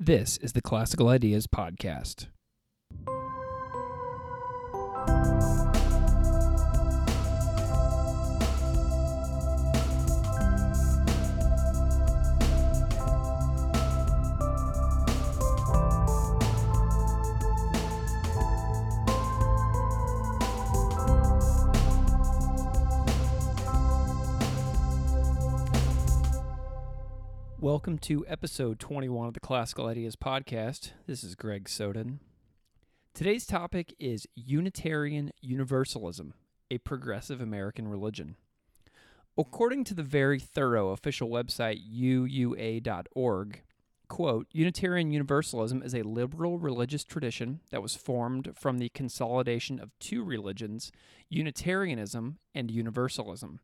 [0.00, 2.28] This is the Classical Ideas Podcast.
[27.78, 30.90] Welcome to episode 21 of the Classical Ideas Podcast.
[31.06, 32.18] This is Greg Soden.
[33.14, 36.34] Today's topic is Unitarian Universalism,
[36.72, 38.34] a progressive American religion.
[39.38, 43.62] According to the very thorough official website uua.org,
[44.08, 49.96] quote, Unitarian Universalism is a liberal religious tradition that was formed from the consolidation of
[50.00, 50.90] two religions,
[51.28, 53.60] Unitarianism and Universalism.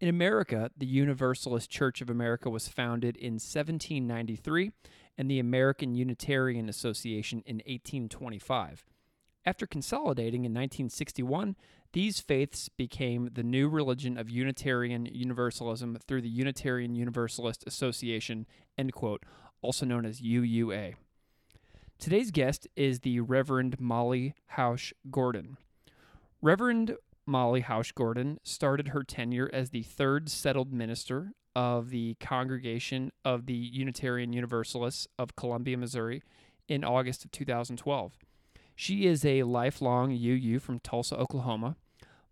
[0.00, 4.70] In America, the Universalist Church of America was founded in 1793
[5.16, 8.84] and the American Unitarian Association in 1825.
[9.44, 11.56] After consolidating in 1961,
[11.92, 18.46] these faiths became the new religion of Unitarian Universalism through the Unitarian Universalist Association,
[18.76, 19.24] end quote,
[19.62, 20.94] also known as UUA.
[21.98, 25.56] Today's guest is the Reverend Molly Housh Gordon.
[26.40, 26.96] Reverend
[27.28, 33.44] Molly Housh Gordon started her tenure as the third settled minister of the Congregation of
[33.44, 36.22] the Unitarian Universalists of Columbia, Missouri,
[36.68, 38.18] in August of 2012.
[38.74, 41.76] She is a lifelong UU from Tulsa, Oklahoma.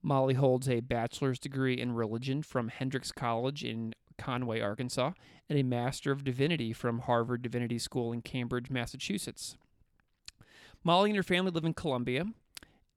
[0.02, 5.12] Molly holds a bachelor's degree in religion from Hendrix College in Conway, Arkansas,
[5.50, 9.58] and a Master of Divinity from Harvard Divinity School in Cambridge, Massachusetts.
[10.82, 12.24] Molly and her family live in Columbia,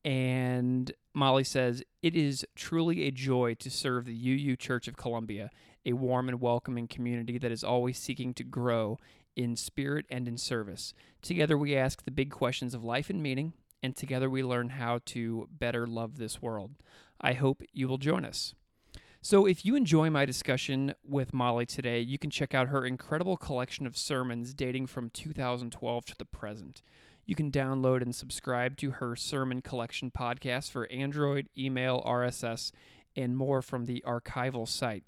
[0.04, 5.50] and Molly says, It is truly a joy to serve the UU Church of Columbia,
[5.86, 8.98] a warm and welcoming community that is always seeking to grow
[9.36, 10.94] in spirit and in service.
[11.22, 15.00] Together we ask the big questions of life and meaning, and together we learn how
[15.06, 16.72] to better love this world.
[17.22, 18.54] I hope you will join us.
[19.22, 23.36] So, if you enjoy my discussion with Molly today, you can check out her incredible
[23.36, 26.82] collection of sermons dating from 2012 to the present.
[27.30, 32.72] You can download and subscribe to her sermon collection podcast for Android, email, RSS,
[33.16, 35.04] and more from the archival site.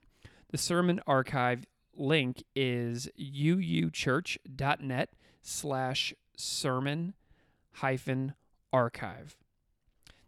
[0.51, 1.65] The sermon archive
[1.95, 5.09] link is uuchurch.net
[5.41, 7.15] slash sermon
[7.71, 8.35] hyphen
[8.71, 9.35] archive.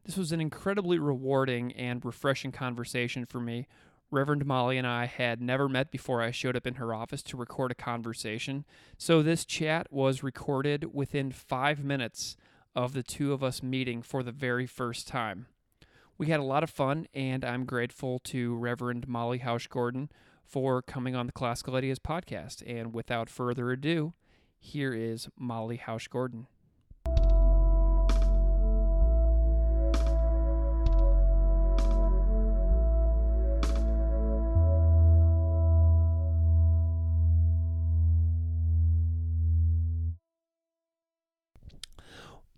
[0.03, 3.67] This was an incredibly rewarding and refreshing conversation for me.
[4.13, 7.35] Reverend Molly and I had never met before I showed up in her office to
[7.35, 8.63] record a conversation.
[8.95, 12.37] So this chat was recorded within five minutes
[12.75, 15.47] of the two of us meeting for the very first time.
[16.15, 20.09] We had a lot of fun, and I'm grateful to Reverend Molly Housh Gordon
[20.43, 22.61] for coming on the Classical Ideas podcast.
[22.67, 24.13] And without further ado,
[24.59, 26.45] here is Molly Housh Gordon.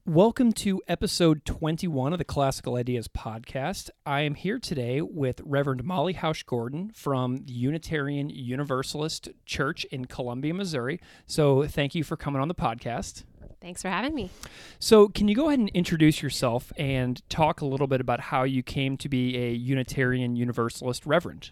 [0.07, 3.89] Welcome to episode 21 of the Classical Ideas podcast.
[4.05, 10.05] I am here today with Reverend Molly Housh Gordon from the Unitarian Universalist Church in
[10.05, 11.01] Columbia, Missouri.
[11.25, 13.23] So, thank you for coming on the podcast.
[13.59, 14.29] Thanks for having me.
[14.77, 18.44] So, can you go ahead and introduce yourself and talk a little bit about how
[18.44, 21.49] you came to be a Unitarian Universalist Reverend?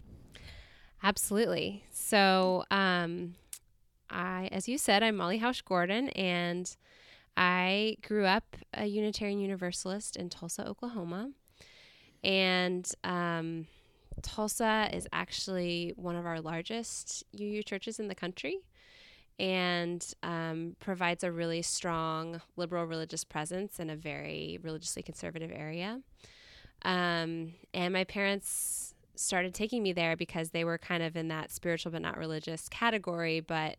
[1.02, 1.86] Absolutely.
[1.90, 3.34] So, um,
[4.12, 6.78] I, as you said, I'm Molly Housh Gordon, and
[7.36, 11.32] I grew up a Unitarian Universalist in Tulsa, Oklahoma.
[12.24, 13.68] And um,
[14.22, 18.60] Tulsa is actually one of our largest UU churches in the country
[19.40, 26.00] and um, provides a really strong liberal religious presence in a very religiously conservative area.
[26.84, 31.52] Um, and my parents started taking me there because they were kind of in that
[31.52, 33.78] spiritual but not religious category, but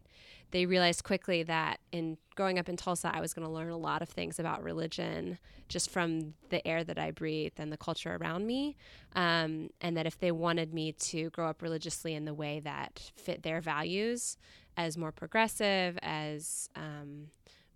[0.50, 3.76] they realized quickly that in growing up in Tulsa, I was going to learn a
[3.76, 5.38] lot of things about religion
[5.68, 8.76] just from the air that I breathed and the culture around me.
[9.14, 13.10] Um, and that if they wanted me to grow up religiously in the way that
[13.16, 14.36] fit their values,
[14.76, 17.28] as more progressive, as um,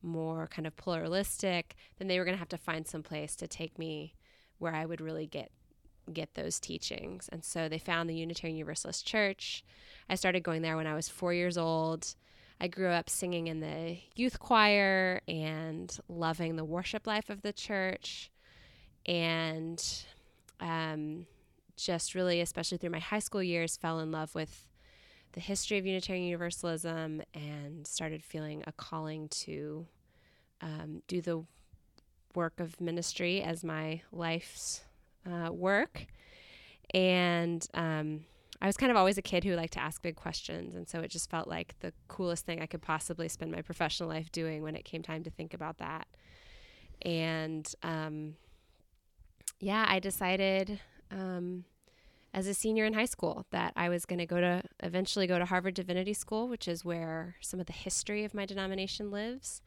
[0.03, 3.47] more kind of pluralistic, then they were going to have to find some place to
[3.47, 4.15] take me
[4.59, 5.51] where I would really get
[6.13, 7.29] get those teachings.
[7.31, 9.63] And so they found the Unitarian Universalist Church.
[10.09, 12.15] I started going there when I was four years old.
[12.61, 17.53] I grew up singing in the youth choir and loving the worship life of the
[17.53, 18.31] church.
[19.07, 19.83] And
[20.61, 21.27] um,
[21.77, 24.67] just really, especially through my high school years, fell in love with
[25.33, 29.87] the history of Unitarian Universalism and started feeling a calling to
[30.61, 31.45] um, do the
[32.35, 34.83] work of ministry as my life's
[35.27, 36.07] uh, work.
[36.93, 38.25] And um,
[38.61, 40.75] I was kind of always a kid who liked to ask big questions.
[40.75, 44.09] And so it just felt like the coolest thing I could possibly spend my professional
[44.09, 46.09] life doing when it came time to think about that.
[47.03, 48.35] And um,
[49.61, 50.81] yeah, I decided
[51.13, 51.65] um,
[52.35, 55.39] as a senior in high school that I was going to go to eventually go
[55.39, 59.63] to Harvard Divinity School, which is where some of the history of my denomination lives,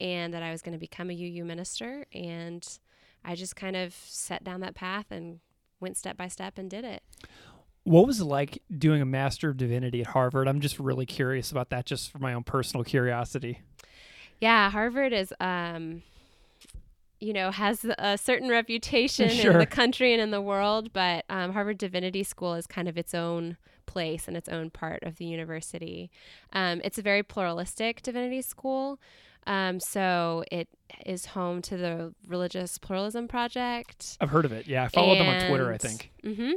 [0.00, 2.04] and that I was going to become a UU minister.
[2.12, 2.66] And
[3.24, 5.40] I just kind of set down that path and
[5.80, 7.02] went step by step and did it.
[7.84, 10.48] What was it like doing a Master of Divinity at Harvard?
[10.48, 13.60] I'm just really curious about that, just for my own personal curiosity.
[14.40, 16.02] Yeah, Harvard is, um,
[17.20, 19.52] you know, has a certain reputation Sure.
[19.52, 22.96] in the country and in the world, but um, Harvard Divinity School is kind of
[22.98, 23.56] its own
[23.86, 26.10] place and its own part of the university.
[26.52, 28.98] Um, it's a very pluralistic divinity school.
[29.46, 30.68] Um, so it
[31.04, 34.16] is home to the Religious Pluralism Project.
[34.22, 34.66] I've heard of it.
[34.66, 35.70] Yeah, I followed them on Twitter.
[35.70, 36.10] I think.
[36.24, 36.52] Mm-hmm.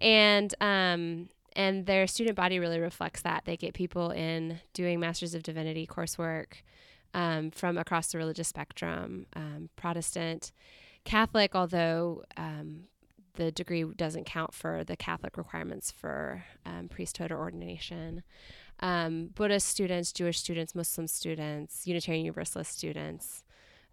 [0.00, 3.44] And um, and their student body really reflects that.
[3.46, 6.62] They get people in doing Masters of Divinity coursework
[7.14, 10.52] um, from across the religious spectrum, um, Protestant,
[11.04, 12.84] Catholic, although um,
[13.36, 18.22] the degree doesn't count for the Catholic requirements for um, priesthood or ordination.
[18.80, 23.44] Um, Buddhist students, Jewish students, Muslim students, Unitarian Universalist students.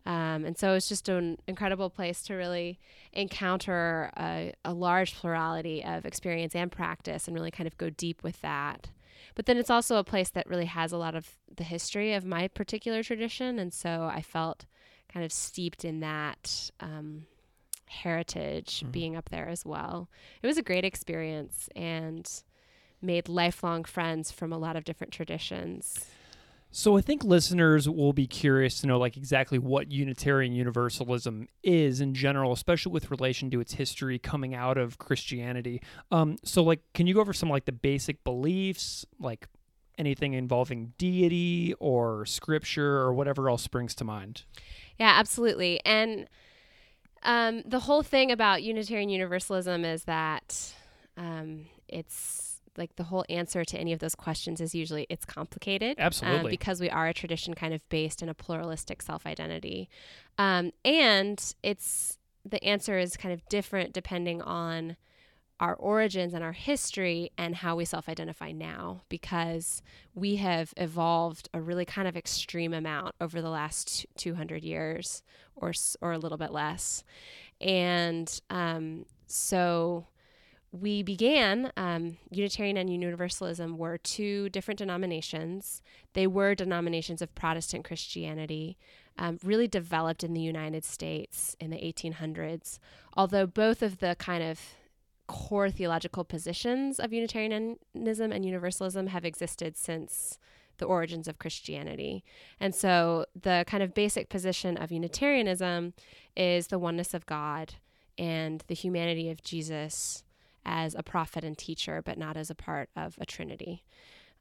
[0.06, 2.78] Um, and so it's just an incredible place to really
[3.14, 8.22] encounter a, a large plurality of experience and practice and really kind of go deep
[8.24, 8.90] with that.
[9.36, 12.26] But then it's also a place that really has a lot of the history of
[12.26, 13.60] my particular tradition.
[13.60, 14.66] And so I felt
[15.12, 17.26] kind of steeped in that um,
[17.86, 18.92] heritage Mhm.
[18.92, 20.10] being up there as well.
[20.42, 22.30] It was a great experience and
[23.02, 26.08] made lifelong friends from a lot of different traditions.
[26.75, 32.02] So I think listeners will be curious to know like exactly what Unitarian Universalism is
[32.02, 35.84] in general, especially with relation to its history coming out of Christianity.
[36.12, 39.48] Um, so like, can you go over some like the basic beliefs, like
[40.00, 44.46] anything involving deity or scripture or whatever else springs to mind?
[44.98, 45.80] Yeah, absolutely.
[45.86, 46.28] And
[47.22, 50.74] um, the whole thing about Unitarian Universalism is that
[51.18, 55.98] um, it's like the whole answer to any of those questions is usually it's complicated.
[56.00, 56.52] um, Absolutely.
[56.52, 59.90] because we are a tradition kind of based in a pluralistic self identity.
[60.38, 64.98] Um, and it's the answer is kind of different depending on
[65.60, 69.81] our origins and our history and how we self identify now because
[70.14, 75.24] we have evolved a really kind of extreme amount over the last 200 years
[75.56, 75.72] or,
[76.02, 77.04] or a little bit less.
[77.62, 80.08] And um, so
[80.74, 85.84] we began, um, Unitarian and Universalism were two different denominations.
[86.14, 88.80] They were denominations of Protestant Christianity,
[89.20, 92.80] um, really developed in the United States in the 1800s.
[93.16, 94.60] Although both of the kind of
[95.28, 100.40] core theological positions of Unitarianism and Universalism have existed since
[100.80, 102.24] the origins of Christianity.
[102.60, 105.94] And so the kind of basic position of Unitarianism
[106.36, 107.76] is the oneness of God
[108.18, 110.24] and the humanity of Jesus
[110.65, 113.83] as a prophet and teacher, but not as a part of a trinity.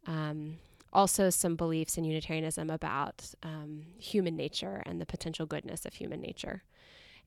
[0.07, 0.59] Um,
[0.93, 6.21] also, some beliefs in Unitarianism about um, human nature and the potential goodness of human
[6.21, 6.63] nature.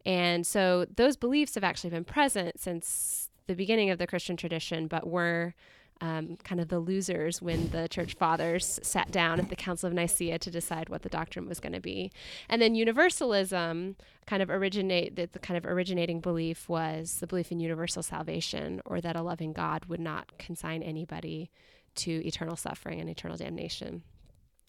[0.06, 4.88] And so those beliefs have actually been present since the beginning of the Christian tradition,
[4.88, 5.56] but were
[6.02, 9.94] um, kind of the losers when the church fathers sat down at the Council of
[9.94, 12.12] Nicaea to decide what the doctrine was going to be.
[12.50, 17.52] And then universalism kind of originate the, the kind of originating belief was the belief
[17.52, 21.50] in universal salvation, or that a loving God would not consign anybody
[21.96, 24.04] to eternal suffering and eternal damnation.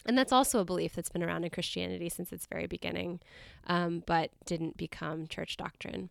[0.07, 3.21] And that's also a belief that's been around in Christianity since its very beginning,
[3.67, 6.11] um, but didn't become church doctrine.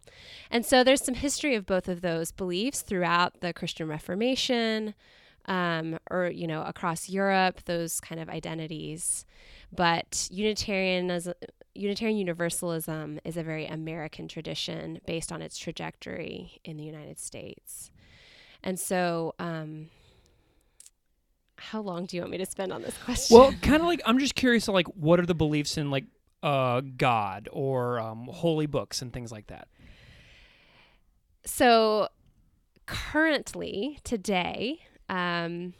[0.52, 4.94] And so there's some history of both of those beliefs throughout the Christian Reformation,
[5.48, 9.26] um, or you know across Europe, those kind of identities.
[9.72, 11.34] But Unitarianism,
[11.74, 17.92] Unitarian Universalism is a very American tradition based on its trajectory in the United States.
[18.64, 19.90] And so, um,
[21.58, 23.38] how long do you want me to spend on this question?
[23.38, 26.06] Well, kind of like I'm just curious, like what are the beliefs in like
[26.44, 29.68] uh, God or um, holy books and things like that?
[31.46, 32.10] So,
[32.88, 35.74] currently, today, um,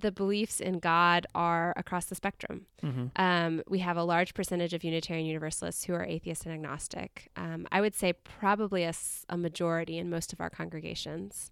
[0.00, 2.66] the beliefs in God are across the spectrum.
[2.82, 3.06] Mm-hmm.
[3.16, 7.30] Um, we have a large percentage of Unitarian Universalists who are atheist and agnostic.
[7.36, 8.92] Um, I would say probably a,
[9.28, 11.50] a, majority in most of our congregations.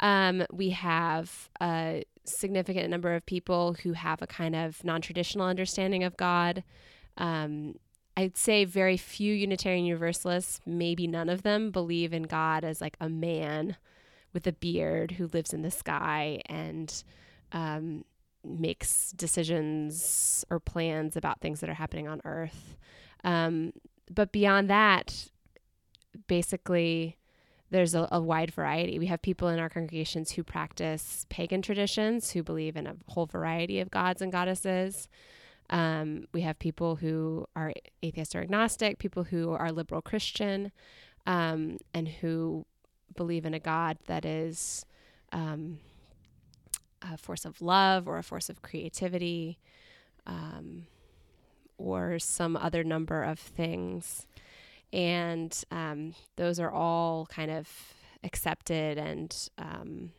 [0.00, 5.46] Um, we have a significant number of people who have a kind of non traditional
[5.46, 6.62] understanding of God.
[7.16, 7.74] Um,
[8.16, 12.96] I'd say very few Unitarian Universalists, maybe none of them, believe in God as like
[13.00, 13.76] a man
[14.32, 17.04] with a beard who lives in the sky and
[17.52, 18.04] um,
[18.44, 22.76] makes decisions or plans about things that are happening on earth.
[23.24, 23.72] Um,
[24.10, 25.28] but beyond that,
[26.26, 27.17] basically,
[27.70, 28.98] there's a, a, wide variety.
[28.98, 33.26] We have people in our congregations who practice pagan traditions, who believe in a whole
[33.26, 35.08] variety of gods and goddesses.
[35.70, 37.72] Um, we have people who are
[38.02, 40.72] atheist or agnostic, people who are liberal Christian,
[41.26, 42.64] um, and who
[43.16, 44.86] believe in a God that is
[45.32, 45.78] um,
[47.02, 49.58] a force of love or a force of creativity
[50.26, 50.86] um,
[51.76, 54.26] or some other number of things.
[54.92, 57.68] And um, those are all kind of
[58.24, 60.12] accepted and um,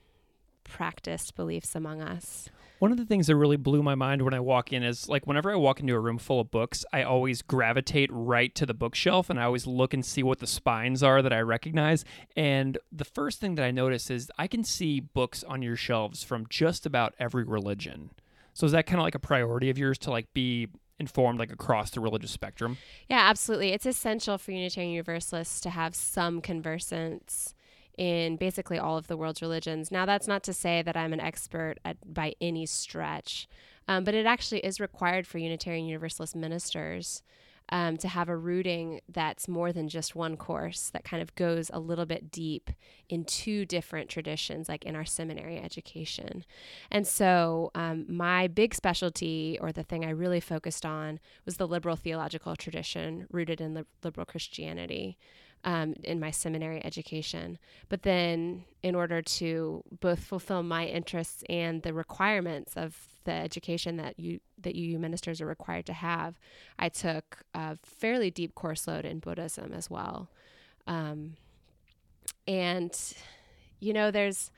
[0.63, 2.49] practiced beliefs among us.
[2.79, 5.27] One of the things that really blew my mind when I walk in is like
[5.27, 8.73] whenever I walk into a room full of books, I always gravitate right to the
[8.73, 12.05] bookshelf and I always look and see what the spines are that I recognize.
[12.37, 16.23] And the first thing that I notice is I can see books on your shelves
[16.23, 18.11] from just about every religion.
[18.53, 20.69] So is that kind of like a priority of yours to like be
[20.99, 22.77] informed like across the religious spectrum?
[23.09, 23.71] Yeah, absolutely.
[23.71, 27.53] It's essential for Unitarian Universalists to have some conversance
[27.97, 29.91] in basically all of the world's religions.
[29.91, 33.47] Now, that's not to say that I'm an expert at, by any stretch,
[33.87, 37.23] um, but it actually is required for Unitarian Universalist ministers.
[37.71, 41.69] Um, to have a rooting that's more than just one course that kind of goes
[41.71, 42.71] a little bit deep
[43.09, 46.45] in two different traditions, like in our seminary education.
[46.89, 51.67] And so, um, my big specialty, or the thing I really focused on, was the
[51.67, 55.17] liberal theological tradition rooted in li- liberal Christianity
[55.63, 57.57] um, in my seminary education.
[57.89, 63.97] But then, in order to both fulfill my interests and the requirements of the education
[63.97, 66.39] that you that UU ministers are required to have,
[66.77, 70.29] I took a fairly deep course load in Buddhism as well.
[70.87, 71.35] Um,
[72.47, 72.97] and
[73.79, 74.51] you know, there's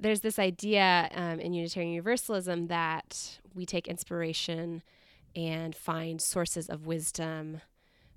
[0.00, 4.82] there's this idea um, in Unitarian Universalism that we take inspiration
[5.36, 7.60] and find sources of wisdom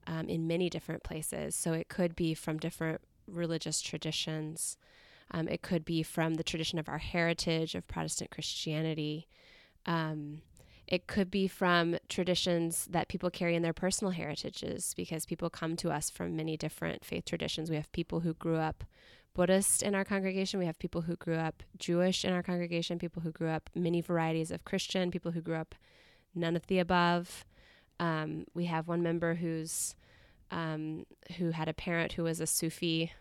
[0.07, 1.55] um, in many different places.
[1.55, 4.77] So it could be from different religious traditions.
[5.31, 9.27] Um, it could be from the tradition of our heritage of Protestant Christianity.
[9.85, 10.41] Um,
[10.87, 15.75] it could be from traditions that people carry in their personal heritages because people come
[15.77, 17.69] to us from many different faith traditions.
[17.69, 18.85] We have people who grew up
[19.33, 20.59] Buddhist in our congregation.
[20.59, 24.01] We have people who grew up Jewish in our congregation, people who grew up many
[24.01, 25.75] varieties of Christian, people who grew up
[26.33, 27.45] none of the above.
[27.99, 29.95] Um, we have one member who's
[30.49, 31.05] um,
[31.37, 33.11] who had a parent who was a Sufi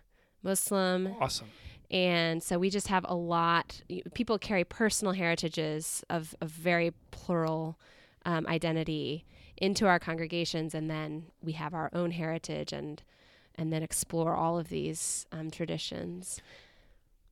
[0.43, 1.15] Muslim.
[1.21, 1.49] Awesome.
[1.91, 3.83] And so we just have a lot.
[4.15, 7.79] People carry personal heritages of, of very plural
[8.25, 9.25] um, identity
[9.57, 13.03] into our congregations, and then we have our own heritage and
[13.59, 16.43] and then explore all of these um, traditions.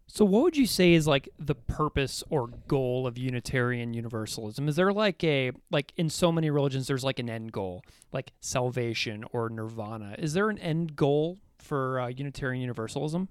[0.06, 4.68] So, what would you say is like the purpose or goal of Unitarian Universalism?
[4.68, 7.82] Is there like a, like in so many religions, there's like an end goal,
[8.12, 10.14] like salvation or nirvana.
[10.18, 13.28] Is there an end goal for uh, Unitarian Universalism?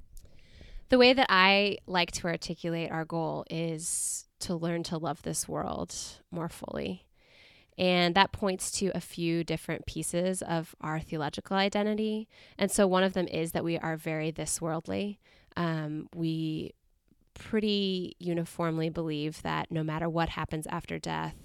[0.90, 5.48] The way that I like to articulate our goal is to learn to love this
[5.48, 5.96] world
[6.30, 7.06] more fully.
[7.78, 12.28] And that points to a few different pieces of our theological identity.
[12.58, 15.20] And so one of them is that we are very this worldly
[15.56, 16.74] um, we
[17.34, 21.36] pretty uniformly believe that no matter what happens after death,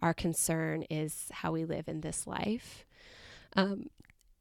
[0.00, 2.84] our concern is how we live in this life.
[3.54, 3.90] Um,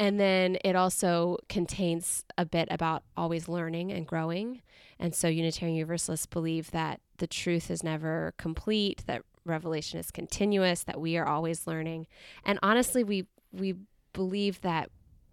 [0.02, 4.64] and then it also contains a bit about always learning and growing.
[5.00, 10.82] And so Unitarian Universalists believe that the truth is never complete, that revelation is continuous,
[10.86, 12.08] that we are always learning.
[12.44, 13.76] And honestly, we we
[14.12, 14.90] believe that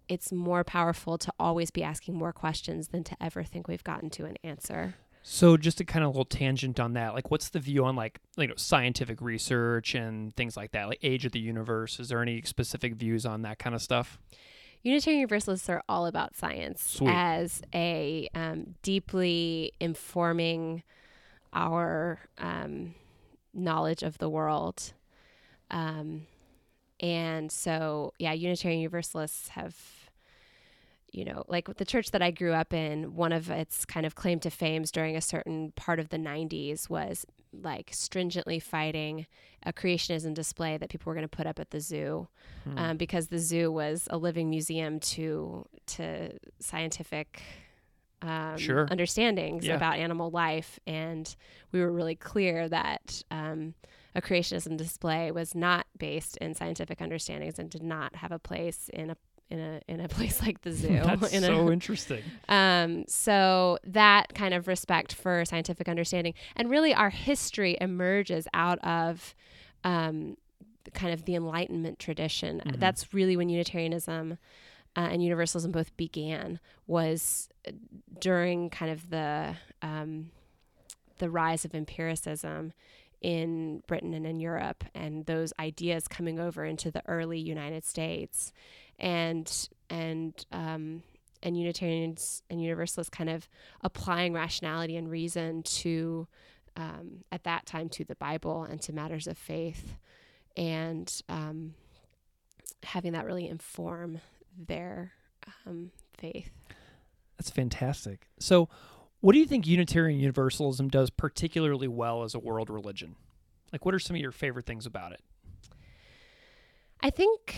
[0.07, 4.11] it's more powerful to always be asking more questions than to ever think we've gotten
[4.11, 4.93] to an answer.
[5.23, 8.19] So just a kind of little tangent on that, like what's the view on like
[8.37, 11.99] you know scientific research and things like that, like age of the universe?
[11.99, 14.19] Is there any specific views on that kind of stuff?
[14.83, 17.09] Unitarian Universalists are all about science Sweet.
[17.09, 20.83] as a um, deeply informing
[21.53, 22.95] our um,
[23.53, 24.93] knowledge of the world.
[25.69, 26.27] Um,
[26.99, 29.75] and so, yeah, Unitarian Universalists have
[31.11, 34.15] you know, like the church that I grew up in, one of its kind of
[34.15, 39.25] claim to fame during a certain part of the 90s was like stringently fighting
[39.63, 42.27] a creationism display that people were going to put up at the zoo
[42.63, 42.77] hmm.
[42.77, 47.41] um, because the zoo was a living museum to to scientific
[48.21, 48.85] um, Sure.
[48.91, 49.75] understandings Yeah.
[49.75, 51.33] about animal life, and
[51.71, 53.75] we were really clear that um,
[54.13, 58.89] a creationism display was not based in scientific understandings and did not have a place
[58.89, 59.17] in a
[59.49, 61.01] in a in a place like the zoo.
[61.03, 62.23] That's in a- so interesting.
[62.47, 68.79] um, so that kind of respect for scientific understanding and really our history emerges out
[68.79, 69.33] of
[69.83, 70.37] um,
[70.93, 72.61] kind of the Enlightenment tradition.
[72.65, 72.79] Mhm.
[72.79, 74.37] That's really when Unitarianism
[74.95, 76.59] uh, and Universalism both began.
[76.87, 77.71] Was uh,
[78.19, 80.31] during kind of the um,
[81.19, 82.73] the rise of empiricism
[83.21, 88.51] in Britain and in Europe, and those ideas coming over into the early United States,
[88.99, 91.03] and and um,
[91.41, 93.47] and Unitarians and Universalists kind of
[93.81, 96.27] applying rationality and reason to,
[96.75, 99.95] um, at that time, to the Bible and to matters of faith,
[100.57, 101.73] and um,
[102.83, 104.19] having that really inform
[104.57, 105.13] their
[105.65, 106.51] um, faith.
[107.37, 108.27] That's fantastic.
[108.39, 108.67] So,
[109.21, 113.15] what do you think Unitarian Universalism does particularly well as a world religion?
[113.71, 115.21] Like, what are some of your favorite things about it?
[117.01, 117.55] I think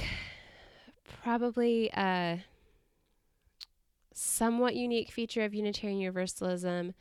[1.23, 2.43] probably a
[4.13, 6.93] somewhat unique feature of Unitarian Universalism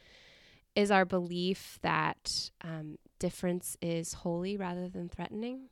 [0.74, 5.68] is our belief that um, difference is holy rather than threatening.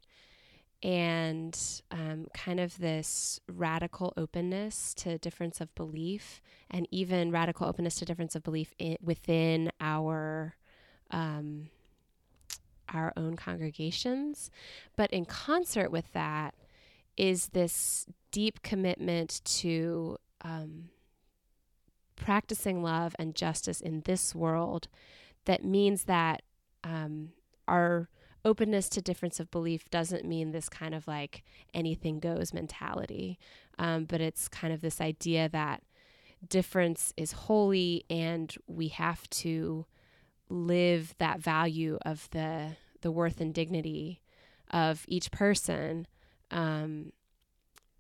[0.80, 1.58] And
[1.90, 6.40] um, kind of this radical openness to difference of belief,
[6.70, 10.54] and even radical openness to difference of belief within our
[11.10, 11.70] um,
[12.94, 14.52] our own congregations.
[14.96, 16.54] But in concert with that,
[17.18, 20.88] is this deep commitment to um,
[22.16, 24.88] practicing love and justice in this world
[25.44, 26.42] that means that
[26.84, 27.30] um,
[27.66, 28.08] our
[28.44, 31.42] openness to difference of belief doesn't mean this kind of like
[31.74, 33.38] anything goes mentality,
[33.78, 35.82] um, but it's kind of this idea that
[36.48, 39.84] difference is holy and we have to
[40.48, 44.20] live that value of the the worth and dignity
[44.70, 46.06] of each person
[46.50, 47.12] um,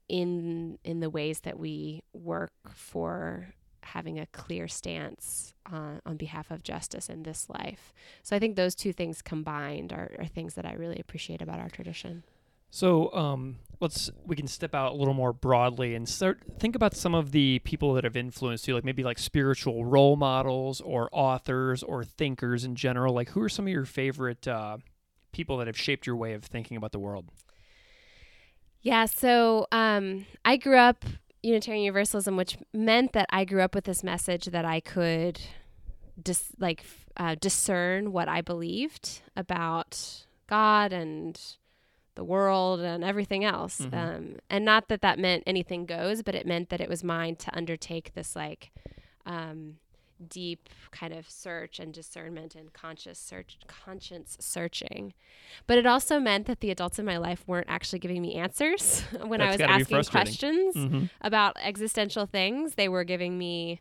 [0.08, 3.48] in in the ways that we work for
[3.82, 7.94] having a clear stance uh, on behalf of justice in this life.
[8.22, 11.58] So I think those two things combined are, are things that I really appreciate about
[11.58, 12.24] our tradition.
[12.70, 16.94] So, um, let's we can step out a little more broadly and start think about
[16.94, 21.08] some of the people that have influenced you, like maybe like spiritual role models or
[21.12, 23.14] authors or thinkers in general.
[23.14, 24.78] Like, who are some of your favorite uh,
[25.32, 27.30] people that have shaped your way of thinking about the world?
[28.80, 31.04] Yeah, so um, I grew up
[31.42, 35.40] Unitarian Universalism, which meant that I grew up with this message that I could
[36.20, 36.84] dis- like
[37.16, 41.40] uh, discern what I believed about God and
[42.14, 43.80] the world and everything else.
[43.80, 43.94] Mhm.
[43.94, 47.36] Um, and not that that meant anything goes, but it meant that it was mine
[47.36, 48.70] to undertake this like
[49.26, 49.76] um,
[50.28, 55.14] deep kind of search and discernment and conscious search, conscience searching.
[55.66, 59.00] But it also meant that the adults in my life weren't actually giving me answers
[59.26, 61.04] when I was asking questions Mm-hmm.
[61.20, 62.74] about existential things.
[62.74, 63.80] They were giving me,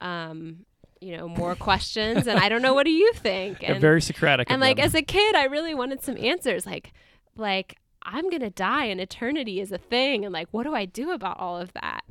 [0.00, 0.64] um,
[1.00, 2.74] you know, more questions, and I don't know.
[2.74, 3.60] What do you think?
[3.60, 4.50] They're And, very Socratic.
[4.50, 4.86] and like them.
[4.86, 6.66] as a kid, I really wanted some answers.
[6.66, 6.92] Like,
[7.36, 11.10] like I'm gonna die, and eternity is a thing, and like, what do I do
[11.10, 12.02] about all of that?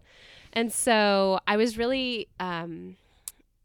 [0.53, 2.95] And so I was really um,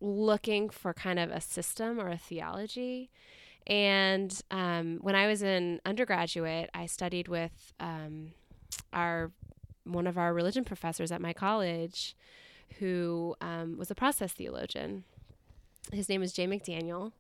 [0.01, 3.11] looking for kind of a system or a theology.
[3.67, 8.33] And um, when I was an undergraduate, I studied with um,
[8.93, 9.31] our
[9.85, 12.15] one of our religion professors at my college,
[12.79, 15.05] who um, was a process theologian.
[15.93, 17.13] His name is Jay McDaniel.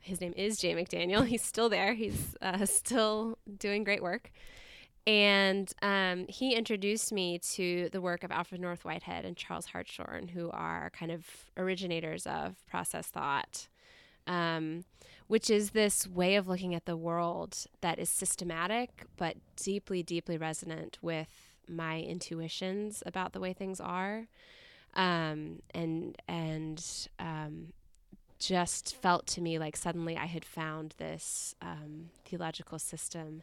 [0.00, 1.26] His name is Jay McDaniel.
[1.26, 1.94] He's still there.
[1.94, 4.30] He's uh, still doing great work.
[5.08, 10.28] And um, he introduced me to the work of Alfred North Whitehead and Charles Hartshorne,
[10.28, 11.24] who are kind of
[11.56, 13.68] originators of process thought,
[14.26, 14.84] um,
[15.26, 20.36] which is this way of looking at the world that is systematic but deeply, deeply
[20.36, 24.26] resonant with my intuitions about the way things are,
[24.92, 27.72] um, and and um,
[28.38, 33.42] just felt to me like suddenly I had found this um, theological system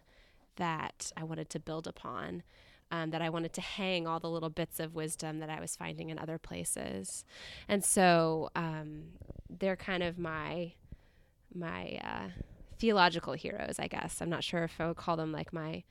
[0.58, 2.44] that I wanted to build upon.
[2.92, 5.76] Um, that I wanted to hang all the little bits of wisdom that I was
[5.76, 7.26] finding in other places,
[7.68, 9.06] and so um,
[9.50, 10.74] they're kind of my
[11.52, 12.28] my uh,
[12.78, 14.22] theological heroes, I guess.
[14.22, 15.84] I'm not sure if I would call them like my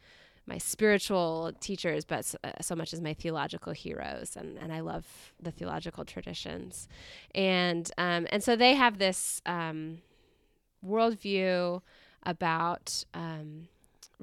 [0.46, 4.81] my spiritual teachers, but so, uh, so much as my theological heroes, and, and I
[4.81, 6.87] love the theological traditions,
[7.35, 9.98] and um, and so they have this um,
[10.87, 11.81] worldview
[12.24, 13.68] about um,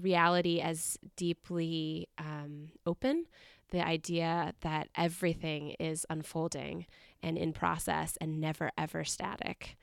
[0.01, 3.25] reality as deeply um, open,
[3.69, 6.85] the idea that everything is unfolding
[7.23, 9.77] and in process and never ever static.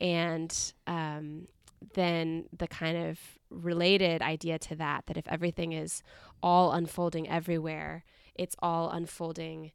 [0.00, 0.54] And
[0.86, 1.48] um,
[1.94, 3.18] then the kind of
[3.50, 6.02] related idea to that, that if everything is
[6.42, 9.72] all unfolding everywhere, it's all unfolding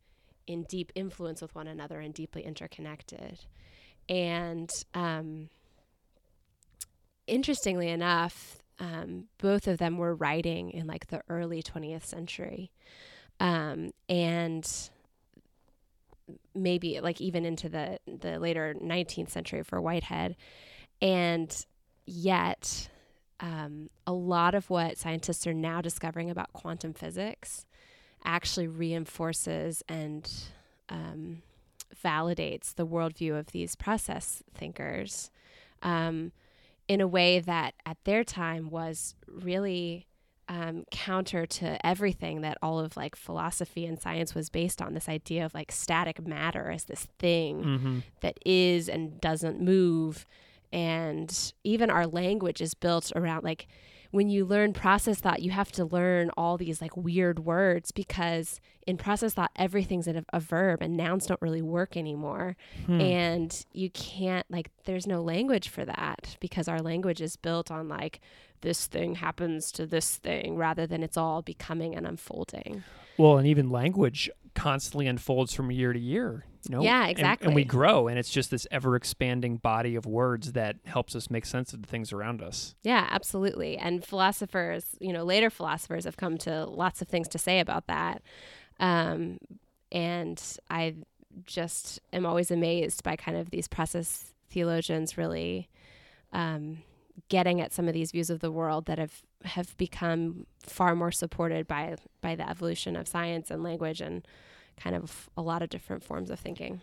[0.48, 3.40] in deep influence with one another and deeply interconnected.
[4.08, 5.50] And um,
[7.28, 12.72] interestingly enough, um, both of them were writing in like the early 20th century.
[13.40, 14.70] Um, and
[16.54, 20.36] maybe like even into the, the later 19th century for Whitehead.
[21.02, 21.66] And
[22.06, 22.90] yet,
[23.40, 27.66] um, a lot of what scientists are now discovering about quantum physics
[28.26, 30.30] actually reinforces and
[30.90, 31.42] um,
[32.04, 35.32] validates the worldview of these process thinkers
[35.82, 36.34] um,
[36.90, 40.06] in a way that at their time was really
[40.50, 45.08] um, counter to everything that all of like philosophy and science was based on this
[45.08, 48.00] idea of like static matter as this thing Mm-hmm.
[48.22, 50.26] that is and doesn't move
[50.74, 53.68] and even our language is built around like
[54.12, 58.60] when you learn process thought you have to learn all these like weird words because
[58.88, 63.00] in process thought everything's a, a verb and nouns don't really work anymore Hmm.
[63.02, 67.88] and you can't like there's no language for that because our language is built on
[67.88, 68.20] like
[68.62, 72.84] this thing happens to this thing rather than it's all becoming and unfolding
[73.18, 76.46] Well, and even language constantly unfolds from year to year.
[76.68, 76.84] You know?
[76.84, 80.78] Yeah, And- And, we grow, and it's just this ever expanding body of words that
[80.86, 82.76] helps us make sense of the things around us.
[82.84, 83.78] Yeah, absolutely.
[83.78, 87.88] And philosophers, you know, later philosophers have come to lots of things to say about
[87.88, 88.22] that.
[88.80, 89.38] Um,
[89.92, 90.96] and I
[91.46, 95.70] just am always amazed by kind of these process theologians really
[96.34, 96.80] um,
[97.30, 101.12] getting at some of these views of the world that have have become far more
[101.12, 104.28] supported by by the evolution of science and language and
[104.80, 106.82] kind of a lot of different forms of thinking.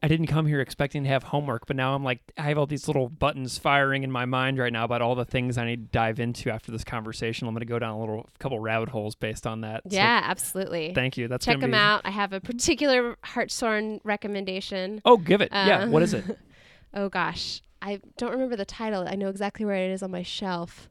[0.00, 2.66] I didn't come here expecting to have homework, but now I'm like, I have all
[2.66, 5.86] these little buttons firing in my mind right now about all the things I need
[5.86, 7.48] to dive into after this conversation.
[7.48, 9.82] I'm going to go down a little couple rabbit holes based on that.
[9.90, 10.92] So Yeah, absolutely.
[10.94, 11.26] thank you.
[11.26, 12.02] That's Check them be- out.
[12.04, 15.02] I have a particular Hartshorne recommendation.
[15.04, 15.48] Oh, give it.
[15.52, 15.80] yeah.
[15.80, 16.24] Uh, What is it?
[16.94, 19.04] oh gosh, I don't remember the title.
[19.08, 20.88] I know exactly where it is on my shelf.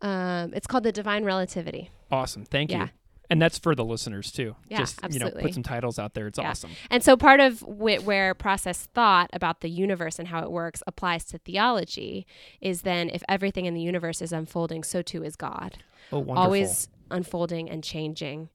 [0.00, 1.90] Um, it's called The Divine Relativity.
[2.12, 2.44] Awesome.
[2.44, 2.88] Thank you.
[3.28, 4.54] And that's for the listeners too.
[4.68, 5.42] Yeah, Just you know, absolutely.
[5.42, 6.26] put some titles out there.
[6.28, 6.50] It's Yeah.
[6.50, 6.70] awesome.
[6.90, 10.82] And so part of wh- where process thought about the universe and how it works
[10.86, 12.26] applies to theology
[12.60, 15.78] is then if everything in the universe is unfolding, so too is God.
[16.12, 16.42] Oh, wonderful.
[16.44, 18.48] Always unfolding and changing.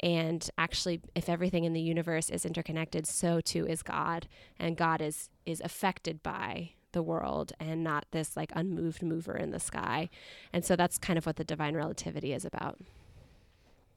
[0.00, 4.26] And actually, if everything in the universe is interconnected, so too is God.
[4.58, 9.50] And God is is affected by the world and not this like unmoved mover in
[9.50, 10.08] the sky.
[10.52, 12.78] And so that's kind of what the divine relativity is about.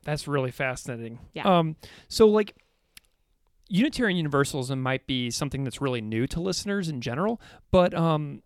[0.03, 1.19] That's really fascinating.
[1.33, 1.59] Yeah.
[1.59, 1.75] Um,
[2.07, 2.55] so like
[3.69, 8.41] Unitarian Universalism might be something that's really new to listeners in general, but um,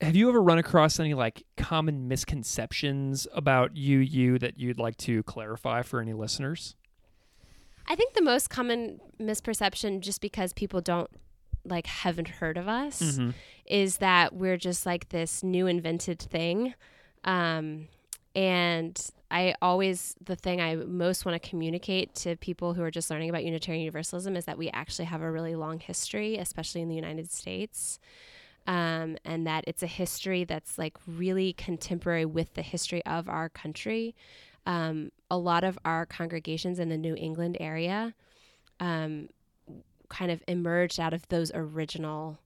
[0.00, 5.22] have you ever run across any like common misconceptions about UU that you'd like to
[5.22, 6.74] clarify for any listeners?
[7.86, 11.10] I think the most common misperception, just because people don't
[11.64, 13.30] like haven't heard of us, Mm-hmm.
[13.66, 16.74] is that we're just like this new invented thing.
[17.24, 17.88] Um,
[18.34, 18.98] and
[19.30, 23.30] I always, the thing I most want to communicate to people who are just learning
[23.30, 26.94] about Unitarian Universalism is that we actually have a really long history, especially in the
[26.94, 27.98] United States.
[28.66, 33.48] Um, and that it's a history that's like really contemporary with the history of our
[33.48, 34.14] country.
[34.66, 38.14] Um, a lot of our congregations in the New England area
[38.80, 39.28] um,
[40.08, 42.38] kind of emerged out of those original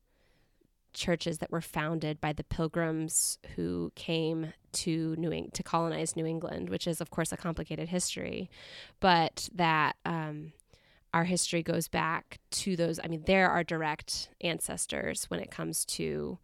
[0.92, 6.70] churches that were founded by the pilgrims who came to New to colonize New England,
[6.70, 8.50] which is of course a complicated history,
[9.00, 10.52] but that um,
[11.14, 13.00] our history goes back to those.
[13.02, 16.38] I mean, they're our direct ancestors when it comes to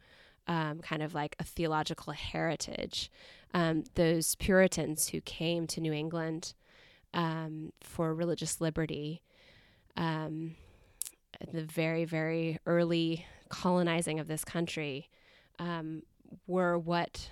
[0.46, 3.10] um, kind of like a theological heritage.
[3.52, 6.54] Um, those Puritans who came to New England
[7.12, 9.22] um, for religious liberty.
[9.96, 10.56] Um,
[11.52, 15.08] the very, very early colonizing of this country
[15.58, 16.02] um,
[16.46, 17.30] were what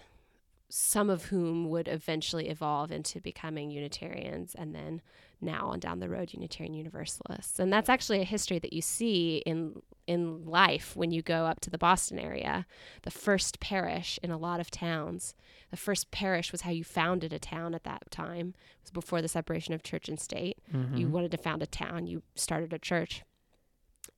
[0.69, 5.03] some of whom would eventually evolve into becoming Unitarians and then
[5.39, 7.59] now on down the road Unitarian Universalists.
[7.59, 11.61] And that's actually a history that you see in in life when you go up
[11.61, 12.67] to the Boston area.
[13.03, 15.35] The first parish in a lot of towns.
[15.71, 18.55] The first parish was how you founded a town at that time.
[18.79, 20.59] It was before the separation of church and state.
[20.75, 20.97] Mm-hmm.
[20.97, 23.23] You wanted to found a town, you started a church.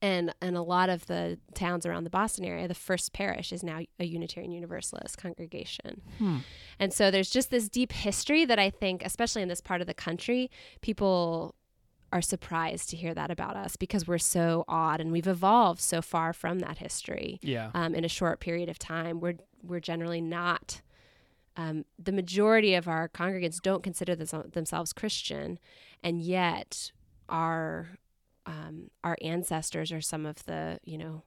[0.05, 3.63] And and a lot of the towns around the Boston area, the First Parish is
[3.63, 6.03] now a Unitarian Universalist congregation.
[6.19, 6.39] Hmm.
[6.79, 9.87] And so there's just this deep history that I think, especially in this part of
[9.87, 10.51] the country,
[10.83, 11.55] people
[12.13, 16.01] are surprised to hear that about us because we're so odd and we've evolved so
[16.01, 17.71] far from that history Yeah.
[17.75, 19.21] um, in a short period of time.
[19.21, 20.83] We're we're generally not.
[21.57, 25.59] Um, the majority of our congregants don't consider this, themselves Christian,
[26.03, 26.93] and yet
[27.29, 27.97] our
[28.47, 31.23] um, our ancestors are some of the you know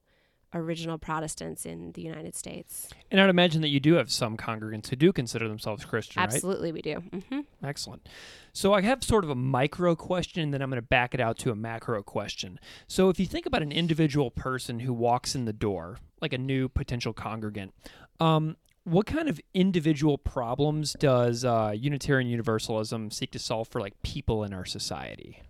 [0.54, 2.88] original Protestants in the United States.
[3.12, 6.34] And I'd imagine that you do have some congregants who do consider themselves Christian, right?
[6.34, 6.96] Absolutely, we do.
[7.30, 8.08] hmm Excellent.
[8.54, 11.20] So I have sort of a micro question, and then I'm going to back it
[11.20, 12.60] out to a macro question.
[12.88, 16.38] So if you think about an individual person who walks in the door, like a
[16.38, 17.74] new potential congregant,
[18.20, 24.02] um, what kind of individual problems does uh, Unitarian Universalism seek to solve for like
[24.02, 25.42] people in our society?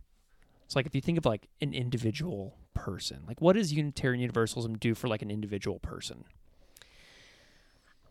[0.67, 4.77] It's like if you think of like an individual person, like what does Unitarian Universalism
[4.77, 6.25] do for like an individual person?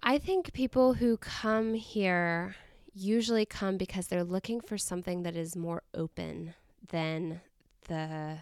[0.03, 2.57] I think people who come here
[2.95, 6.55] usually come because they're looking for something that is more open
[6.89, 7.43] than
[7.89, 8.39] the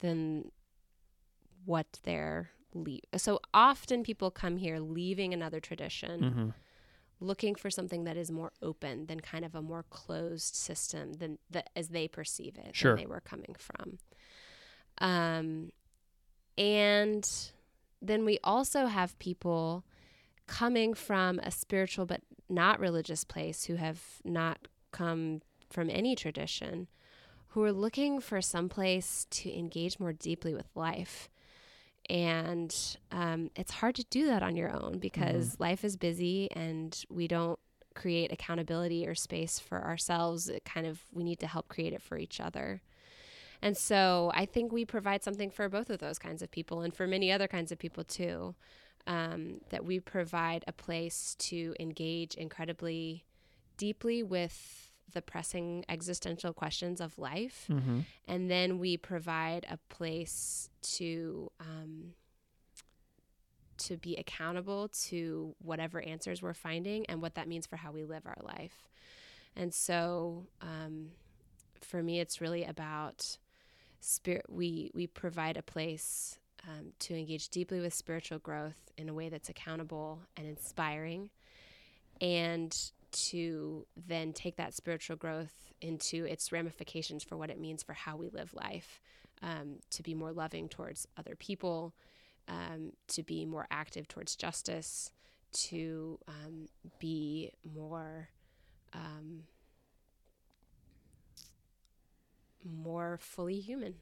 [0.00, 0.50] than
[1.66, 3.02] what they're leave.
[3.18, 6.48] So often people come here leaving another tradition, Mm-hmm.
[7.20, 11.38] Looking for something that is more open than kind of a more closed system than
[11.50, 12.96] that as they perceive it Sure.
[12.96, 13.98] they were coming from.
[14.98, 15.70] Um,
[16.58, 17.28] and
[18.00, 19.84] then we also have people
[20.46, 26.86] coming from a spiritual but not religious place who have not come from any tradition
[27.48, 31.28] who are looking for some place to engage more deeply with life
[32.10, 32.74] and
[33.10, 37.26] um, it's hard to do that on your own because life is busy and we
[37.28, 37.58] don't
[37.94, 40.48] create accountability or space for ourselves.
[40.48, 42.82] It kind of we need to help create it for each other.
[43.62, 46.94] And so i think we provide something for both of those kinds of people and
[46.94, 48.54] for many other kinds of people too
[49.06, 53.24] um, that we provide a place to engage incredibly
[53.76, 57.66] deeply with the pressing existential questions of life.
[57.70, 58.00] Mm-hmm.
[58.28, 62.14] and then we provide a place to um,
[63.76, 68.04] to be accountable to whatever answers we're finding and what that means for how we
[68.04, 68.88] live our life.
[69.56, 71.10] And so um,
[71.80, 73.38] for me it's really about
[74.00, 79.14] spirit we we provide a place um, to engage deeply with spiritual growth in a
[79.14, 81.30] way that's accountable and inspiring.
[82.20, 82.74] And
[83.14, 88.16] to then take that spiritual growth into its ramifications for what it means for how
[88.16, 89.00] we live life
[89.42, 91.94] um, to be more loving towards other people
[92.48, 95.10] um, to be more active towards justice
[95.52, 98.28] to um, be more
[98.92, 99.44] um,
[102.64, 103.94] more fully human.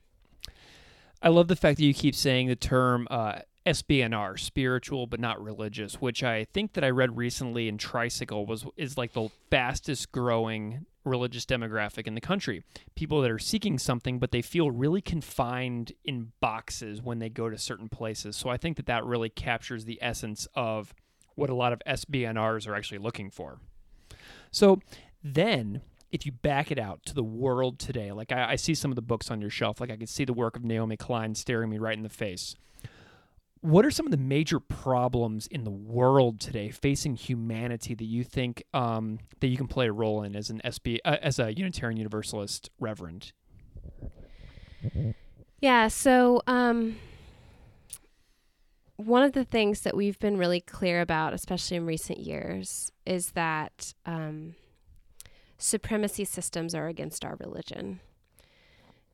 [1.20, 5.42] I love the fact that you keep saying the term uh, SBNR, spiritual but not
[5.42, 10.12] religious, which I think that I read recently in Tricycle was is like the fastest
[10.12, 12.64] growing religious demographic in the country.
[12.94, 17.48] People that are seeking something, but they feel really confined in boxes when they go
[17.48, 18.37] to certain places.
[18.37, 20.94] So I think that that really captures the essence of
[21.35, 23.59] what a lot of SBNRs are actually looking for.
[24.51, 24.81] So
[25.22, 28.90] then if you back it out to the world today, like I, I see some
[28.90, 31.35] of the books on your shelf, like I can see the work of Naomi Klein
[31.35, 32.55] staring me right in the face.
[33.62, 38.25] What are some of the major problems in the world today facing humanity that you
[38.25, 41.57] think um, that you can play a role in as an SB uh, as a
[41.57, 43.33] Unitarian Universalist reverend?
[45.61, 46.96] Yeah, so um,
[48.96, 53.31] one of the things that we've been really clear about, especially in recent years, is
[53.31, 54.57] that um,
[55.57, 58.01] supremacy systems are against our religion.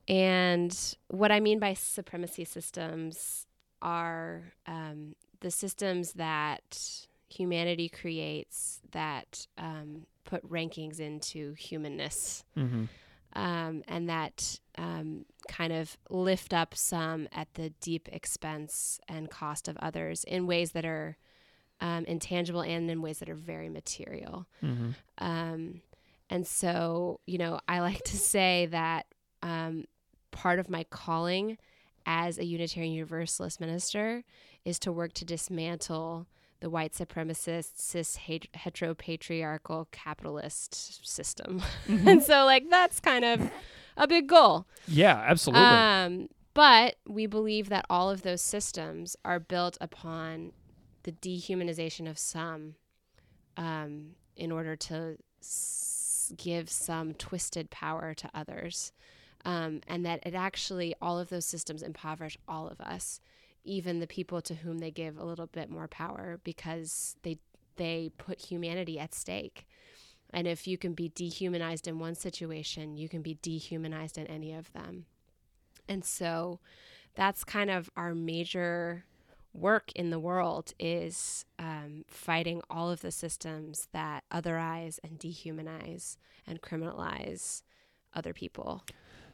[0.08, 0.74] And
[1.08, 3.46] what I mean by supremacy systems
[3.82, 12.84] are um, the systems that humanity creates that um, put rankings into humanness Mm-hmm.
[13.34, 19.68] um, and that um, kind of lift up some at the deep expense and cost
[19.68, 21.16] of others in ways that are
[21.80, 24.46] um, intangible and in ways that are very material.
[24.62, 24.90] Mm-hmm.
[25.18, 25.82] Um,
[26.30, 29.06] and so, you know, I like to say that
[29.42, 29.84] um,
[30.30, 31.58] part of my calling
[32.10, 34.24] as a Unitarian Universalist minister
[34.64, 36.26] is to work to dismantle
[36.60, 41.62] the white supremacist, cis het- heteropatriarchal capitalist system.
[41.86, 43.50] and so, like, that's kind of
[43.98, 44.66] a big goal.
[44.88, 45.62] Yeah, absolutely.
[45.66, 50.52] Um, but we believe that all of those systems are built upon
[51.02, 52.74] the dehumanization of some
[53.58, 58.92] um, in order to s- give some twisted power to others.
[59.44, 63.20] Um, and that it actually all of those systems impoverish all of us,
[63.64, 67.38] even the people to whom they give a little bit more power because they
[67.76, 69.66] they put humanity at stake.
[70.30, 74.52] And if you can be dehumanized in one situation, you can be dehumanized in any
[74.52, 75.06] of them.
[75.88, 76.60] And so
[77.14, 79.04] that's kind of our major
[79.54, 86.16] work in the world is um, fighting all of the systems that otherize and dehumanize
[86.46, 87.62] and criminalize
[88.14, 88.84] other people.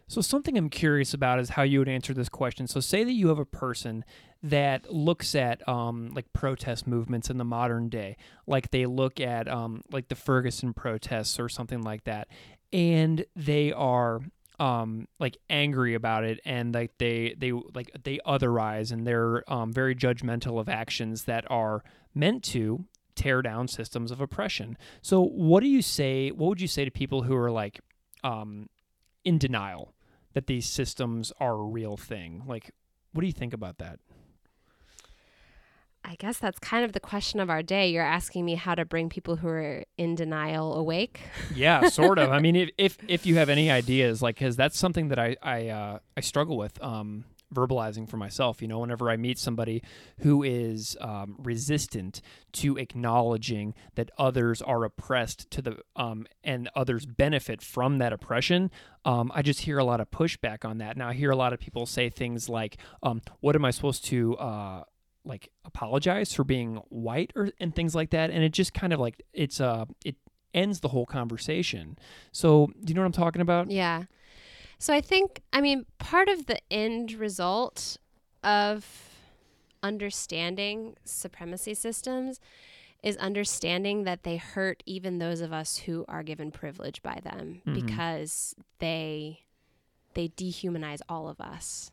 [0.06, 2.66] So, something I'm curious about is how you would answer this question.
[2.66, 4.04] So, say that you have a person
[4.42, 9.48] that looks at um, like protest movements in the modern day, like they look at
[9.48, 12.28] um, like the Ferguson protests or something like that,
[12.72, 14.20] and they are
[14.60, 19.72] um like angry about it and like they they like they otherize and they're um
[19.72, 21.82] very judgmental of actions that are
[22.14, 22.84] meant to
[23.16, 26.90] tear down systems of oppression so what do you say what would you say to
[26.92, 27.80] people who are like
[28.22, 28.68] um
[29.24, 29.94] in denial
[30.34, 32.70] that these systems are a real thing like
[33.12, 33.98] what do you think about that
[36.06, 37.88] I guess that's kind of the question of our day.
[37.88, 41.20] You're asking me how to bring people who are in denial awake.
[41.54, 42.30] yeah, sort of.
[42.30, 45.37] I mean, if if, if you have any ideas, like, because that's something that I
[45.42, 46.80] I uh, I struggle with.
[46.82, 49.83] Um, verbalizing for myself you know whenever i meet somebody
[50.20, 52.20] who is um, resistant
[52.52, 58.70] to acknowledging that others are oppressed to the um, and others benefit from that oppression
[59.04, 60.96] um, i just hear a lot of pushback on that.
[60.96, 64.04] Now i hear a lot of people say things like um, what am i supposed
[64.07, 64.85] to uh,
[65.24, 68.30] like apologize for being white or and things like that?
[68.30, 70.16] And it just kind of like it's uh it
[70.52, 71.98] ends the whole conversation.
[72.33, 73.70] So do you know what i'm talking about?
[73.70, 74.04] Yeah.
[74.78, 77.96] So I think, I mean, part of the end result
[78.42, 78.87] of
[79.82, 82.40] understanding supremacy systems
[83.02, 87.60] is understanding that they hurt even those of us who are given privilege by them
[87.66, 87.74] Mhm.
[87.74, 89.40] because they
[90.14, 91.90] they dehumanize all of us.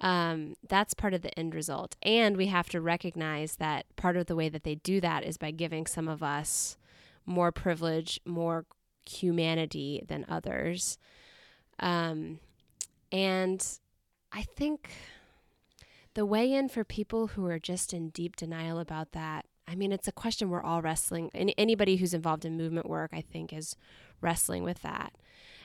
[0.00, 1.94] Um, that's part of the end result.
[2.02, 5.38] And we have to recognize that part of the way that they do that is
[5.38, 6.76] by giving some of us
[7.24, 8.66] more privilege, more
[9.08, 10.98] humanity than others.
[11.78, 12.40] Um,
[13.12, 13.66] and
[14.32, 14.90] I think
[16.14, 19.92] the way in for people who are just in deep denial about that, I mean,
[19.92, 21.30] it's a question we're all wrestling.
[21.34, 23.76] Any, anybody who's involved in movement work, I think, is
[24.20, 25.14] wrestling with that.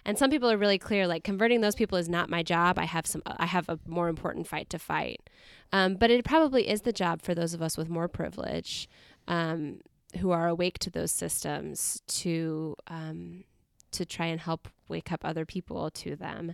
[0.03, 2.79] And some people are really clear, like converting those people is not my job.
[2.79, 5.29] I have some, I have a more important fight to fight.
[5.71, 8.89] Um, but it probably is the job for those of us with more privilege,
[9.27, 9.81] um,
[10.19, 13.43] who are awake to those systems, to um,
[13.91, 16.53] to try and help wake up other people to them.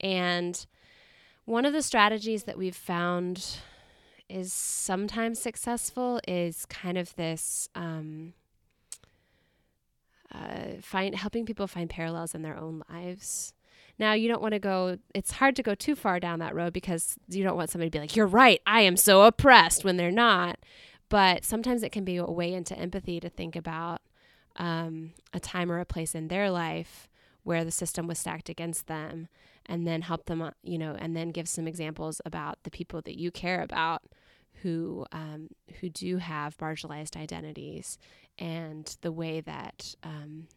[0.00, 0.66] And
[1.44, 3.58] one of the strategies that we've found
[4.28, 8.32] is sometimes successful is kind of this um,
[10.34, 13.52] uh, find helping people find parallels in their own lives.
[13.98, 14.98] Now you don't want to go.
[15.14, 17.98] It's hard to go too far down that road because you don't want somebody to
[17.98, 20.58] be like, "You're right, I am so oppressed," when they're not.
[21.08, 24.00] But sometimes it can be a way into empathy to think about
[24.56, 27.08] um, a time or a place in their life
[27.44, 29.28] where the system was stacked against them,
[29.66, 33.00] and then help them, uh, you know, and then give some examples about the people
[33.02, 34.02] that you care about
[34.62, 35.48] who um,
[35.80, 37.98] who do have marginalized identities
[38.38, 40.48] and the way that um,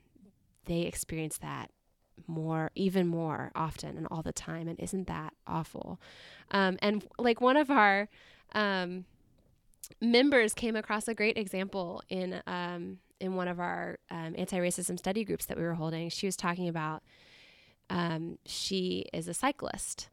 [0.66, 1.72] they experience that
[2.26, 4.68] more even more often and all the time.
[4.68, 6.00] And isn't that awful?
[6.52, 8.10] Um, and like one of our
[8.54, 9.06] um,
[10.02, 15.24] members came across a great example in um, in one of our um, anti-racism study
[15.24, 16.10] groups that we were holding.
[16.10, 17.02] She was talking about
[17.90, 20.10] um, she is a cyclist.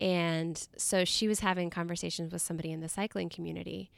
[0.00, 3.90] And so she was having conversations with somebody in the cycling community.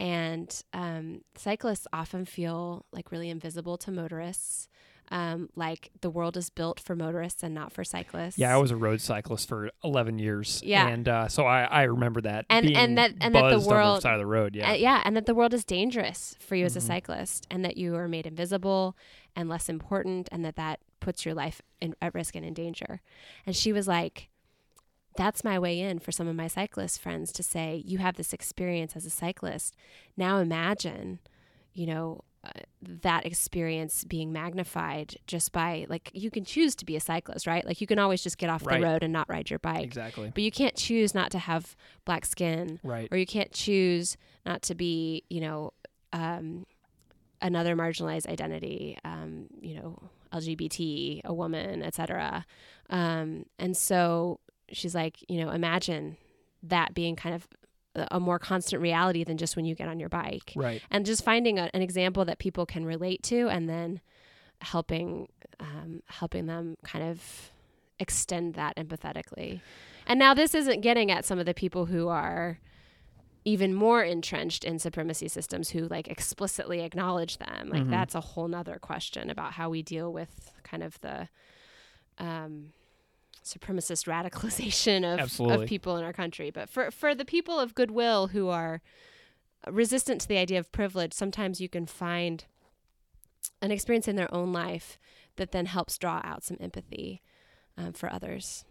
[0.00, 4.68] And um, cyclists often feel like really invisible to motorists
[5.10, 8.70] um, like the world is built for motorists and not for cyclists Yeah, I was
[8.70, 10.62] a road cyclist for 11 years.
[10.64, 10.88] Yeah.
[10.88, 12.46] And uh, so I, I remember that.
[12.48, 14.56] And- being and that- and that the world- side of the road.
[14.56, 14.70] Yeah.
[14.70, 16.86] Uh, yeah, and that the world is dangerous for you as a Mhm.
[16.86, 18.96] cyclist, and that you are made invisible
[19.36, 23.00] and less important, and that that puts your life in, at risk and in danger.
[23.46, 24.30] And she was like,
[25.16, 28.32] "That's my way in for some of my cyclist friends to say, you have this
[28.32, 29.76] experience as a cyclist.
[30.16, 31.20] Now imagine,
[31.74, 32.22] you know."
[33.02, 37.64] That experience being magnified just by like you can choose to be a cyclist right
[37.64, 38.80] like you can always just get off Right.
[38.80, 40.30] the road and not ride your bike exactly.
[40.34, 43.08] but you can't choose not to have black skin Right.
[43.10, 45.72] or you can't choose not to be, you know,
[46.12, 46.66] um,
[47.40, 49.98] another marginalized identity, um, you know,
[50.32, 52.44] LGBT, a woman, etc.
[52.90, 54.40] Um, and so
[54.72, 56.16] she's like, you know, imagine
[56.62, 57.46] that being kind of
[57.94, 60.82] a- more constant reality than just when you get on your bike, Right.
[60.90, 64.00] and just finding a, an example that people can relate to, and then
[64.60, 65.28] helping
[65.60, 67.50] um, helping them kind of
[68.00, 69.60] extend that empathetically.
[70.06, 72.58] And now this isn't getting at some of the people who are
[73.44, 77.68] even more entrenched in supremacy systems who like explicitly acknowledge them.
[77.68, 77.90] Like Mhm.
[77.90, 81.28] that's a whole nother question about how we deal with kind of the
[82.18, 82.72] um,
[83.44, 85.64] supremacist radicalization of, Absolutely.
[85.64, 86.50] of people in our country.
[86.50, 88.80] But for for the people of goodwill who are
[89.70, 92.44] resistant to the idea of privilege, sometimes you can find
[93.62, 94.98] an experience in their own life
[95.36, 97.22] that then helps draw out some empathy
[97.76, 98.64] um, for others.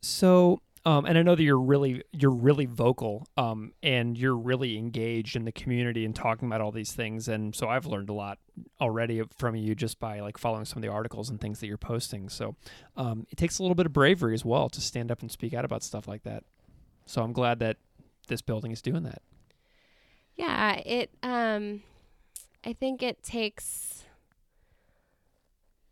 [0.00, 4.78] So, um, and I know that you're really you're really vocal, um, and you're really
[4.78, 7.28] engaged in the community and talking about all these things.
[7.28, 8.38] And so I've learned a lot
[8.80, 11.76] already from you just by like following some of the articles and things that you're
[11.76, 12.30] posting.
[12.30, 12.56] So
[12.96, 15.52] um, it takes a little bit of bravery as well to stand up and speak
[15.52, 16.44] out about stuff like that.
[17.04, 17.76] So I'm glad that
[18.28, 19.20] this building is doing that.
[20.36, 21.82] Yeah, it um
[22.64, 24.04] I think it takes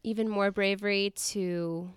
[0.03, 1.91] even more bravery to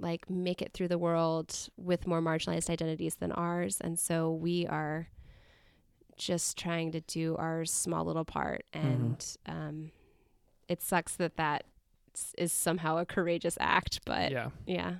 [0.00, 3.78] like make it through the world with more marginalized identities than ours.
[3.80, 5.08] And so we are
[6.16, 8.64] just trying to do our small little part.
[8.72, 9.90] And um
[10.68, 11.64] it sucks that that
[12.38, 14.50] is somehow a courageous act but yeah.
[14.66, 14.94] yeah.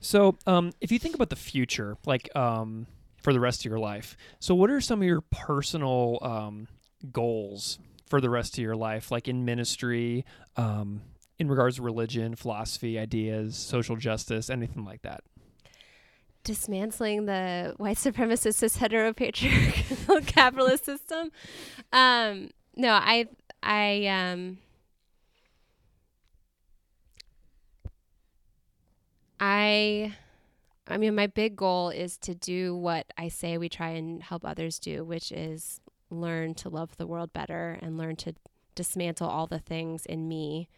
[0.00, 2.86] So, um, if you think about the future, like um,
[3.22, 6.68] for the rest of your life, so what are some of your personal um,
[7.12, 10.24] goals for the rest of your life, like in ministry,
[10.56, 11.02] um,
[11.38, 15.22] in regards to religion, philosophy, ideas, social justice, anything like that?
[16.46, 21.32] dismantling the white supremacist cis heteropatriarchal capitalist system.
[21.92, 23.26] Um, no, I
[23.64, 24.58] I um
[29.40, 30.14] I
[30.86, 34.44] I mean my big goal is to do what I say we try and help
[34.44, 35.80] others do, which is
[36.10, 38.34] learn to love the world better and learn to
[38.76, 40.68] dismantle all the things in me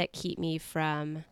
[0.00, 1.24] that keep me from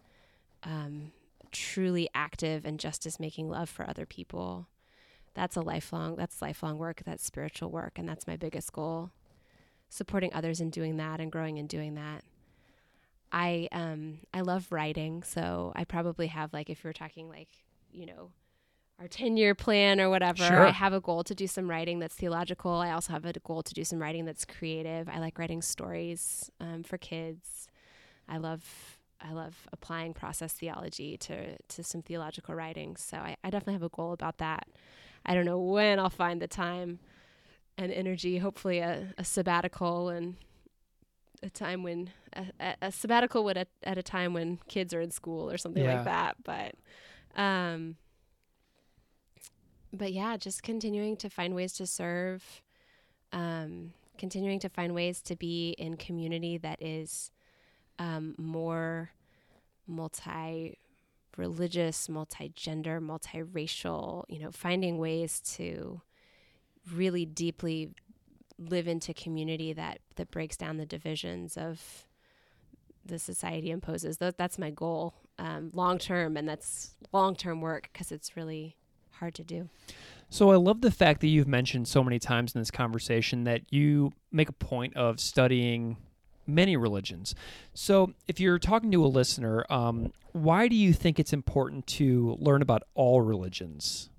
[0.62, 1.12] um,
[1.50, 4.68] truly active and justice making love for other people.
[5.34, 9.10] That's a lifelong that's lifelong work, that's spiritual work, and that's my biggest goal.
[9.88, 12.24] Supporting others in doing that and growing in doing that.
[13.32, 17.48] I um I love writing, so I probably have like if you're talking like,
[17.90, 18.32] you know,
[19.00, 20.66] our 10 year plan or whatever, Sure.
[20.66, 22.72] I have a goal to do some writing that's theological.
[22.72, 25.08] I also have a goal to do some writing that's creative.
[25.08, 27.68] I like writing stories um, for kids.
[28.28, 32.96] I love I love applying process theology to to some theological writing.
[32.96, 34.66] So I, I definitely have a goal about that.
[35.26, 37.00] I don't know when I'll find the time
[37.76, 38.38] and energy.
[38.38, 40.36] Hopefully a, a sabbatical and
[41.42, 45.00] a time when a, a, a sabbatical would at, at a time when kids are
[45.00, 45.94] in school or something Yeah.
[45.94, 46.36] like that.
[46.44, 46.74] But
[47.36, 47.96] um
[49.92, 52.62] but yeah, just continuing to find ways to serve,
[53.32, 57.30] um, continuing to find ways to be in community that is
[57.98, 59.10] um, more
[59.86, 60.78] multi
[61.36, 66.02] religious, multi gender, multiracial, you know, finding ways to
[66.92, 67.90] really deeply
[68.58, 72.06] live into community that, that breaks down the divisions of
[73.04, 74.18] the society imposes.
[74.18, 78.76] That's my goal um, long term, and that's long term work because it's really
[79.12, 79.68] hard to do.
[80.30, 83.62] So I love the fact that you've mentioned so many times in this conversation that
[83.70, 85.96] you make a point of studying
[86.48, 87.34] many religions.
[87.74, 92.36] So if you're talking to a listener, um, why do you think it's important to
[92.40, 94.10] learn about all religions?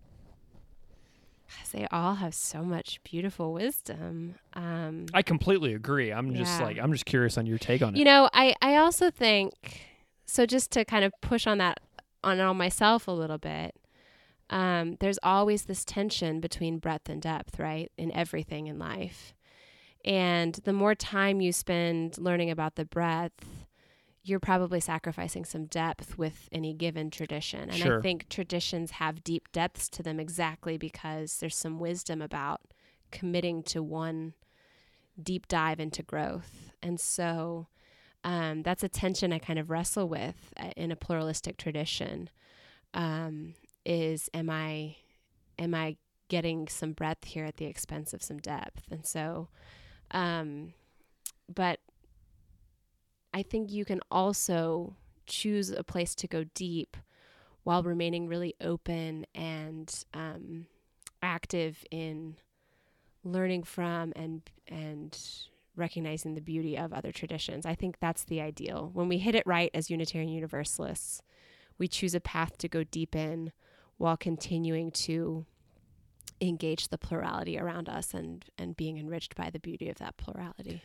[1.71, 4.35] they all have so much beautiful wisdom.
[4.53, 6.11] Um, I completely agree.
[6.11, 7.99] I'm just like I'm just curious on your take on it.
[7.99, 9.53] you know, I, I also think
[10.25, 10.45] so.
[10.45, 11.79] Just to kind of push on that
[12.23, 13.75] on on myself a little bit.
[14.49, 19.35] Um, there's always this tension between breadth and depth, right, in everything in life.
[20.05, 23.45] And the more time you spend learning about the breadth,
[24.23, 27.69] you're probably sacrificing some depth with any given tradition.
[27.69, 27.99] And Sure.
[27.99, 32.61] I think traditions have deep depths to them exactly because there's some wisdom about
[33.11, 34.33] committing to one
[35.21, 36.71] deep dive into growth.
[36.81, 37.67] And so
[38.23, 42.29] um, that's a tension I kind of wrestle with uh, in a pluralistic tradition.
[42.93, 44.97] Um, is am I
[45.57, 45.97] am I
[46.27, 48.91] getting some breadth here at the expense of some depth?
[48.91, 49.49] And so,
[50.11, 50.73] um,
[51.53, 51.79] but
[53.33, 54.95] I think you can also
[55.25, 56.97] choose a place to go deep
[57.63, 60.65] while remaining really open and um,
[61.21, 62.35] active in
[63.23, 65.17] learning from and and
[65.75, 67.65] recognizing the beauty of other traditions.
[67.65, 68.89] I think that's the ideal.
[68.93, 71.21] When we hit it right as Unitarian Universalists,
[71.77, 73.51] we choose a path to go deep in
[73.97, 75.45] while continuing to
[76.41, 80.81] engage the plurality around us and and being enriched by the beauty of that plurality.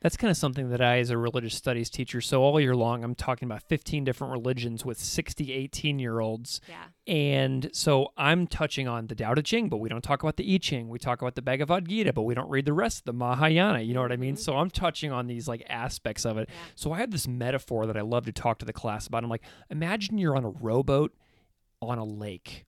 [0.00, 3.02] That's kind of something that I, as a religious studies teacher, so all year long,
[3.02, 6.60] I'm talking about 15 different religions with 60, 18 year olds.
[6.68, 6.84] Yeah.
[7.06, 10.54] And so I'm touching on the Tao Te Ching, but we don't talk about the
[10.54, 10.90] I Ching.
[10.90, 13.80] We talk about the Bhagavad Gita, but we don't read the rest of the Mahayana.
[13.80, 14.34] You know what I mean?
[14.34, 14.38] Mhm.
[14.40, 16.50] So I'm touching on these like aspects of it.
[16.50, 16.56] Yeah.
[16.74, 19.24] So I have this metaphor that I love to talk to the class about.
[19.24, 21.14] I'm like, imagine you're on a rowboat
[21.80, 22.66] on a lake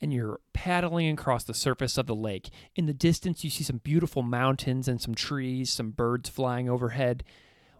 [0.00, 2.50] and you're paddling across the surface of the lake.
[2.74, 7.24] In the distance, you see some beautiful mountains and some trees, some birds flying overhead.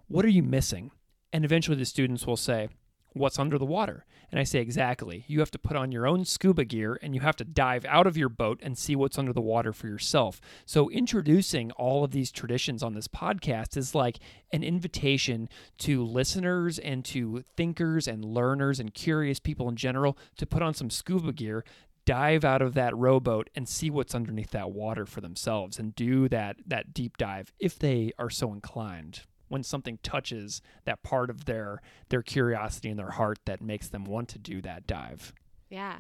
[0.09, 0.93] What are you missing?
[1.33, 2.69] And eventually the students will say,
[3.13, 4.05] What's under the water?
[4.31, 5.25] And I say, Exactly.
[5.27, 8.07] You have to put on your own scuba gear and you have to dive out
[8.07, 10.41] of your boat and see what's under the water for yourself.
[10.67, 14.19] So, introducing all of these traditions on this podcast is like
[14.53, 15.49] an invitation
[15.79, 20.75] to listeners and to thinkers and learners and curious people in general to put on
[20.75, 21.65] some scuba gear,
[22.07, 26.29] dive out of that rowboat and see what's underneath that water for themselves and do
[26.29, 31.45] that that deep dive if they are so inclined when something touches that part of
[31.45, 35.35] their their curiosity and their heart that makes them want to do that dive.
[35.69, 35.97] Yeah.